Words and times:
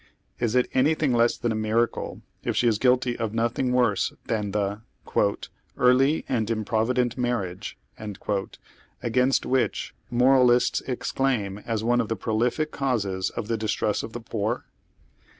Is 0.39 0.55
it 0.55 0.67
anything 0.73 1.13
less 1.13 1.37
than 1.37 1.51
a 1.51 1.55
miracle 1.55 2.23
i£ 2.43 2.55
she 2.55 2.67
is 2.67 2.79
guilty 2.79 3.15
of 3.15 3.35
nothing 3.35 3.71
worse 3.71 4.11
than 4.25 4.49
the 4.49 4.81
"early 5.77 6.25
and 6.27 6.49
improvident 6.49 7.19
marriage," 7.19 7.77
against 9.03 9.45
which 9.45 9.93
moralists 10.09 10.81
exclaim 10.87 11.59
as 11.59 11.83
one 11.83 12.01
of 12.01 12.07
the 12.07 12.17
proliiie 12.17 12.71
canses 12.71 13.29
of 13.29 13.47
the 13.47 13.57
distress 13.57 14.01
of 14.01 14.13
the 14.13 14.21
poor? 14.21 14.65